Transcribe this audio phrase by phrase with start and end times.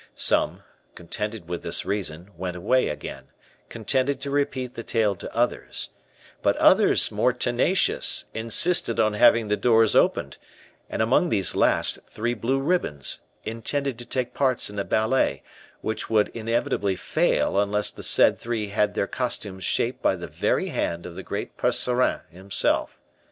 [0.15, 0.63] Some,
[0.95, 3.25] contented with this reason, went away again,
[3.69, 5.91] contented to repeat the tale to others,
[6.41, 10.39] but others, more tenacious, insisted on having the doors opened,
[10.89, 15.43] and among these last three Blue Ribbons, intended to take parts in a ballet,
[15.81, 20.69] which would inevitably fail unless the said three had their costumes shaped by the very
[20.69, 22.97] hand of the great Percerin himself.